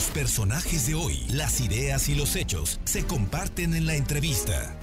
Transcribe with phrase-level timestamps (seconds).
[0.00, 4.74] Los personajes de hoy, las ideas y los hechos se comparten en la entrevista.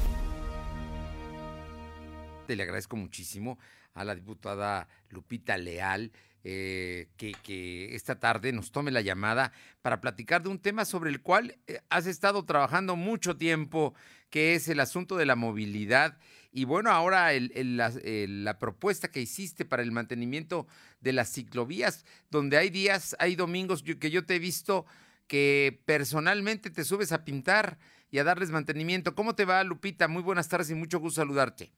[2.48, 3.58] Le agradezco muchísimo
[3.96, 6.12] a la diputada Lupita Leal
[6.44, 11.24] eh, que, esta tarde nos tome la llamada para platicar de un tema sobre el
[11.24, 13.96] cual eh, has estado trabajando mucho tiempo,
[14.30, 16.20] que es el asunto de la movilidad.
[16.52, 20.68] Y bueno, ahora la, propuesta que hiciste para el mantenimiento
[21.02, 24.86] de las ciclovías, donde hay días, hay domingos que yo te he visto
[25.28, 27.78] que personalmente te subes a pintar
[28.10, 29.16] y a darles mantenimiento.
[29.16, 30.08] ¿Cómo te va, Lupita?
[30.08, 31.72] Muy buenas tardes y mucho gusto saludarte.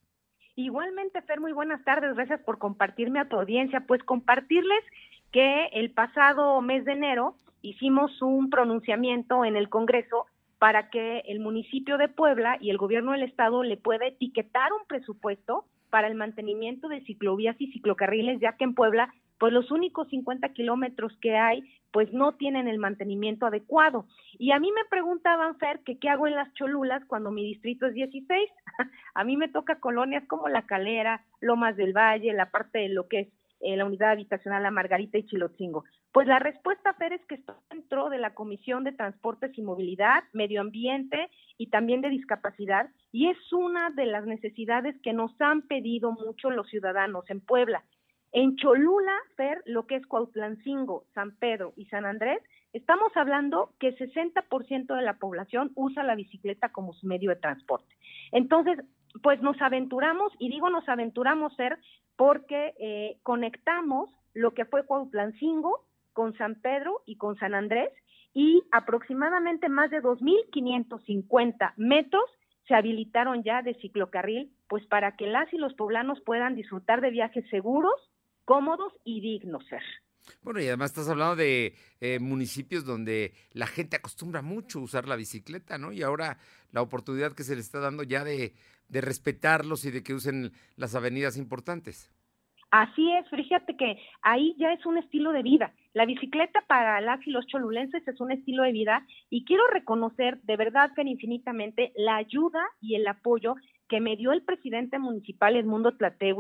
[0.56, 2.16] Igualmente, Fer, muy buenas tardes.
[2.16, 3.86] Gracias por compartirme a tu audiencia.
[3.88, 4.84] Pues compartirles
[5.32, 10.26] que el pasado mes de enero hicimos un pronunciamiento en el Congreso
[10.60, 14.86] para que el municipio de Puebla y el gobierno del estado le pueda etiquetar un
[14.88, 20.08] presupuesto para el mantenimiento de ciclovías y ciclocarriles, ya que en Puebla pues los únicos
[20.10, 24.06] 50 kilómetros que hay, pues no tienen el mantenimiento adecuado.
[24.38, 27.88] Y a mí me preguntaban, Fer, que qué hago en las Cholulas cuando mi distrito
[27.88, 28.50] es 16.
[29.16, 33.08] a mí me toca colonias como La Calera, Lomas del Valle, la parte de lo
[33.08, 33.28] que es
[33.62, 35.84] eh, la unidad habitacional La Margarita y Chilotzingo.
[36.14, 40.24] Pues la respuesta, Fer, es que estoy dentro de la Comisión de Transportes y Movilidad,
[40.32, 45.64] Medio Ambiente y también de Discapacidad, y es una de las necesidades que nos han
[45.64, 47.84] pedido mucho los ciudadanos en Puebla.
[48.32, 52.40] En Cholula, Fer, lo que es Cuautlancingo, San Pedro y San Andrés,
[52.74, 57.96] estamos hablando que 60% de la población usa la bicicleta como su medio de transporte.
[58.32, 58.80] Entonces,
[59.24, 61.80] pues nos aventuramos, y digo nos aventuramos, Fer,
[62.16, 67.90] porque eh, conectamos lo que fue Cuautlancingo con San Pedro y con San Andrés,
[68.34, 72.24] y aproximadamente más de 2.550 metros
[72.68, 77.10] se habilitaron ya de ciclocarril, pues para que las y los poblanos puedan disfrutar de
[77.10, 77.94] viajes seguros,
[78.50, 79.84] cómodos y dignos ser.
[80.42, 85.16] Bueno, y además estás hablando de eh, municipios donde la gente acostumbra mucho usar la
[85.16, 85.92] bicicleta, ¿no?
[85.92, 86.40] Y ahora
[86.72, 88.56] la oportunidad que se le está dando ya de,
[88.88, 92.12] de respetarlos y de que usen las avenidas importantes.
[92.72, 95.72] Así es, fíjate que ahí ya es un estilo de vida.
[95.94, 100.42] La bicicleta para las y los cholulenses es un estilo de vida y quiero reconocer
[100.42, 103.56] de verdad, que infinitamente, la ayuda y el apoyo
[103.90, 105.92] que me dio el presidente municipal Edmundo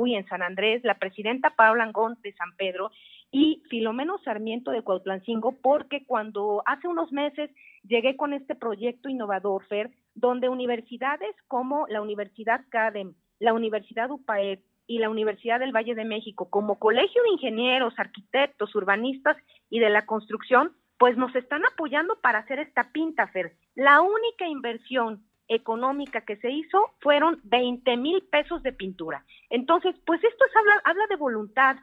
[0.06, 2.92] y en San Andrés, la presidenta Paula Angón de San Pedro
[3.32, 7.50] y Filomeno Sarmiento de Cuautlancingo, porque cuando hace unos meses
[7.84, 14.60] llegué con este proyecto innovador, FER, donde universidades como la Universidad CADEM, la Universidad UPAED
[14.88, 19.38] y la Universidad del Valle de México, como colegio de ingenieros, arquitectos, urbanistas
[19.70, 23.54] y de la construcción, pues nos están apoyando para hacer esta pinta, Fer.
[23.76, 29.26] La única inversión económica que se hizo fueron 20 mil pesos de pintura.
[29.50, 31.78] Entonces, pues esto es, habla, habla de voluntad,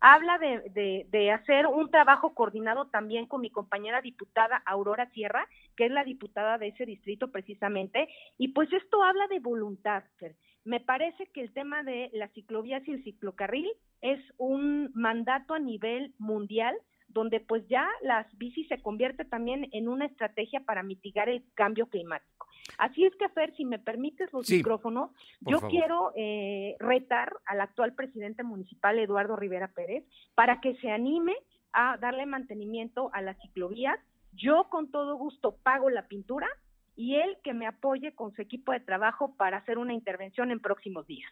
[0.00, 5.86] habla de, de, hacer un trabajo coordinado también con mi compañera diputada Aurora Sierra, que
[5.86, 10.36] es la diputada de ese distrito precisamente, y pues esto habla de voluntad, Fer.
[10.64, 15.58] Me parece que el tema de las ciclovías y el ciclocarril es un mandato a
[15.58, 16.76] nivel mundial
[17.08, 21.86] donde pues ya las bicis se convierte también en una estrategia para mitigar el cambio
[21.86, 22.46] climático.
[22.78, 25.10] Así es que, Fer, si me permites los micrófonos,
[25.40, 30.04] yo quiero eh, retar al actual presidente municipal, Eduardo Rivera Pérez,
[30.34, 31.36] para que se anime
[31.72, 33.98] a darle mantenimiento a las ciclovías.
[34.32, 36.48] Yo con todo gusto pago la pintura
[36.96, 40.60] y él que me apoye con su equipo de trabajo para hacer una intervención en
[40.60, 41.30] próximos días.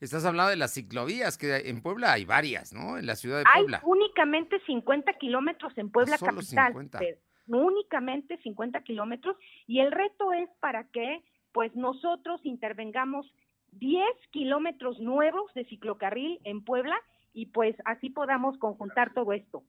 [0.00, 2.98] Estás hablando de las ciclovías, que en Puebla hay varias, ¿no?
[2.98, 3.78] En la ciudad de Puebla.
[3.78, 6.72] Hay únicamente 50 kilómetros en Puebla capital.
[7.46, 9.36] Únicamente 50 kilómetros.
[9.66, 13.26] Y el reto es para que, pues, nosotros intervengamos
[13.72, 16.96] 10 kilómetros nuevos de ciclocarril en Puebla
[17.34, 19.62] y pues así podamos conjuntar todo esto.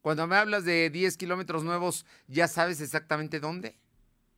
[0.00, 3.74] Cuando me hablas de 10 kilómetros nuevos, ¿ya sabes exactamente dónde?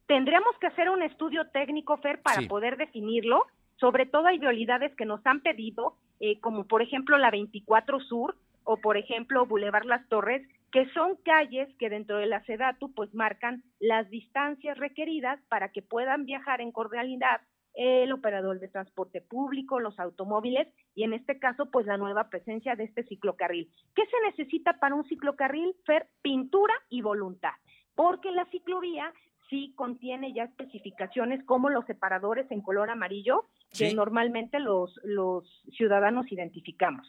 [0.08, 3.46] Tendríamos que hacer un estudio técnico, Fer, para poder definirlo
[3.82, 8.36] sobre todo hay vialidades que nos han pedido, eh, como por ejemplo la 24 Sur
[8.62, 13.14] o por ejemplo Boulevard Las Torres, que son calles que dentro de la SEDATU pues
[13.14, 17.42] marcan las distancias requeridas para que puedan viajar en cordialidad
[17.74, 22.74] el operador de transporte público, los automóviles y en este caso pues la nueva presencia
[22.74, 23.70] de este ciclocarril.
[23.94, 25.74] ¿Qué se necesita para un ciclocarril?
[25.86, 27.52] Fer, pintura y voluntad,
[27.94, 29.12] porque la ciclovía
[29.50, 35.44] sí contiene ya especificaciones como los separadores en color amarillo que normalmente los, los
[35.76, 37.06] ciudadanos identificamos.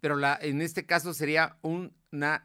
[0.00, 2.44] Pero la, en este caso sería un, una,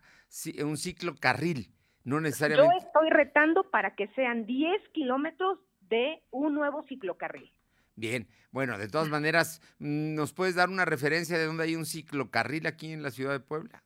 [0.63, 1.73] un ciclo carril,
[2.03, 2.75] no necesariamente.
[2.79, 7.51] Yo estoy retando para que sean 10 kilómetros de un nuevo ciclocarril.
[7.95, 11.85] Bien, bueno, de todas maneras, mm, ¿nos puedes dar una referencia de dónde hay un
[11.85, 13.83] ciclocarril aquí en la ciudad de Puebla?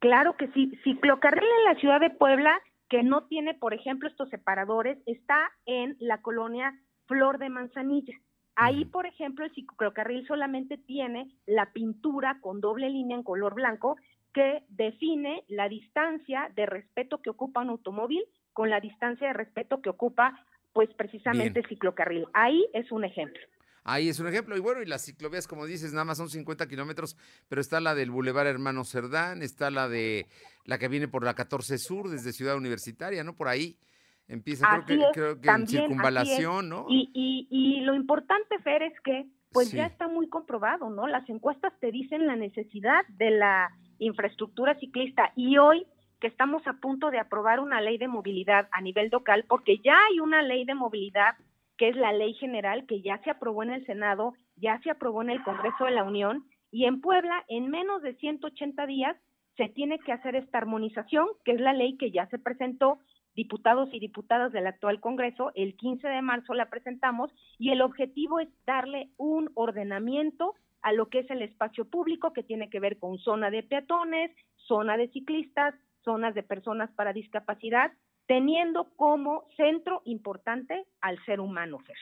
[0.00, 4.28] Claro que sí, ciclocarril en la ciudad de Puebla que no tiene, por ejemplo, estos
[4.28, 8.14] separadores, está en la colonia Flor de Manzanilla.
[8.56, 13.96] Ahí, por ejemplo, el ciclocarril solamente tiene la pintura con doble línea en color blanco
[14.34, 18.22] que define la distancia de respeto que ocupa un automóvil
[18.52, 22.26] con la distancia de respeto que ocupa, pues precisamente el ciclocarril.
[22.34, 23.40] Ahí es un ejemplo.
[23.84, 24.56] Ahí es un ejemplo.
[24.56, 27.16] Y bueno, y las ciclovías, como dices, nada más son 50 kilómetros,
[27.48, 30.26] pero está la del Boulevard Hermano Cerdán, está la de
[30.64, 33.36] la que viene por la 14 Sur desde Ciudad Universitaria, ¿no?
[33.36, 33.78] Por ahí
[34.26, 36.86] empieza, creo que, creo que en circunvalación, ¿no?
[36.88, 41.06] Y, y, y lo importante, Fer, es que pues ya está muy comprobado, ¿no?
[41.06, 45.86] Las encuestas te dicen la necesidad de la infraestructura ciclista y hoy
[46.20, 49.96] que estamos a punto de aprobar una ley de movilidad a nivel local, porque ya
[50.08, 51.34] hay una ley de movilidad
[51.76, 55.22] que es la ley general que ya se aprobó en el Senado, ya se aprobó
[55.22, 59.16] en el Congreso de la Unión y en Puebla en menos de 180 días
[59.56, 62.98] se tiene que hacer esta armonización, que es la ley que ya se presentó.
[63.36, 68.38] Diputados y diputadas del actual Congreso, el 15 de marzo la presentamos y el objetivo
[68.38, 72.98] es darle un ordenamiento a lo que es el espacio público que tiene que ver
[72.98, 74.30] con zona de peatones,
[74.68, 77.90] zona de ciclistas, zonas de personas para discapacidad
[78.26, 81.96] teniendo como centro importante al ser humano, Fer.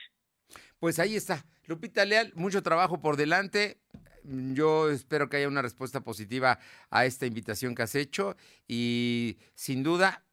[0.79, 1.45] Pues ahí está.
[1.65, 3.79] Lupita Leal, mucho trabajo por delante.
[4.23, 6.59] Yo espero que haya una respuesta positiva
[6.89, 8.35] a esta invitación que has hecho
[8.67, 10.23] y sin duda,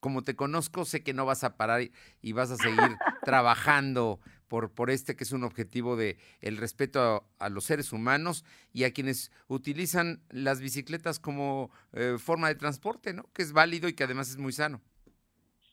[0.00, 1.82] como te conozco, sé que no vas a parar
[2.20, 2.78] y vas a seguir
[3.24, 4.20] trabajando
[4.50, 8.44] por, por este que es un objetivo de el respeto a, los seres humanos
[8.74, 13.22] y a quienes utilizan las bicicletas como eh, forma de transporte, ¿no?
[13.32, 14.80] Que es válido y que además es muy sano.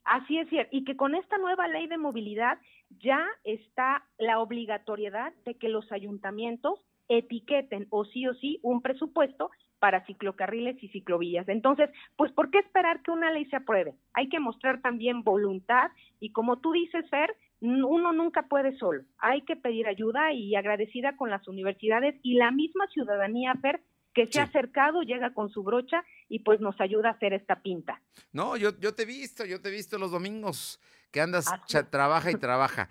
[0.05, 2.59] Así es cierto, y que con esta nueva ley de movilidad
[3.01, 6.79] ya está la obligatoriedad de que los ayuntamientos
[7.09, 11.47] etiqueten o sí o sí un presupuesto para ciclocarriles y ciclovías.
[11.49, 13.95] Entonces, pues, ¿por qué esperar que una ley se apruebe?
[14.13, 19.03] Hay que mostrar también voluntad y como tú dices, Fer, uno nunca puede solo.
[19.17, 23.81] Hay que pedir ayuda y agradecida con las universidades y la misma ciudadanía, Fer,
[24.13, 27.61] que se ha acercado, llega con su brocha y pues nos ayuda a hacer esta
[27.61, 28.01] pinta.
[28.31, 30.79] No, yo, yo te he visto, yo te he visto los domingos
[31.11, 31.45] que andas,
[31.91, 32.89] trabaja y trabaja.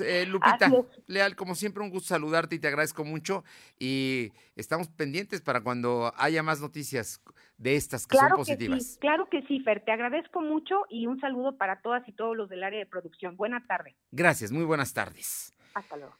[0.00, 0.70] Eh, Lupita,
[1.06, 3.42] Leal, como siempre, un gusto saludarte y te agradezco mucho.
[3.78, 7.22] Y estamos pendientes para cuando haya más noticias
[7.58, 8.92] de estas que son positivas.
[8.92, 9.84] sí, claro que sí, Fer.
[9.84, 13.36] Te agradezco mucho y un saludo para todas y todos los del área de producción.
[13.36, 13.96] Buena tarde.
[14.12, 15.54] Gracias, muy buenas tardes.
[15.74, 16.14] Hasta luego.